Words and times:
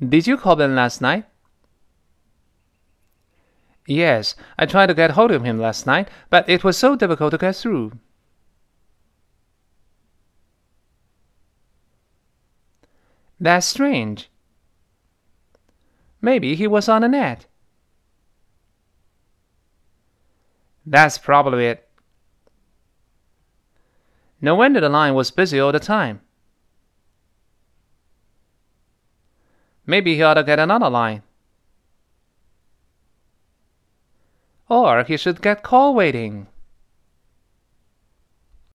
Did 0.00 0.26
you 0.26 0.36
call 0.36 0.56
Ben 0.56 0.74
last 0.74 1.00
night? 1.00 1.24
Yes, 3.86 4.34
I 4.58 4.66
tried 4.66 4.86
to 4.86 4.94
get 4.94 5.12
hold 5.12 5.30
of 5.30 5.44
him 5.44 5.58
last 5.58 5.86
night, 5.86 6.08
but 6.30 6.48
it 6.48 6.64
was 6.64 6.78
so 6.78 6.96
difficult 6.96 7.32
to 7.32 7.38
get 7.38 7.56
through. 7.56 7.92
That's 13.38 13.66
strange. 13.66 14.30
Maybe 16.22 16.54
he 16.54 16.66
was 16.66 16.88
on 16.88 17.04
a 17.04 17.08
net. 17.08 17.46
That's 20.86 21.18
probably 21.18 21.66
it. 21.66 21.88
No 24.40 24.54
wonder 24.54 24.80
the 24.80 24.88
line 24.88 25.14
was 25.14 25.30
busy 25.30 25.60
all 25.60 25.72
the 25.72 25.80
time. 25.80 26.20
Maybe 29.86 30.14
he 30.14 30.22
ought 30.22 30.34
to 30.34 30.44
get 30.44 30.58
another 30.58 30.88
line. 30.88 31.22
Or 34.68 35.04
he 35.04 35.16
should 35.16 35.42
get 35.42 35.62
call 35.62 35.94
waiting. 35.94 36.46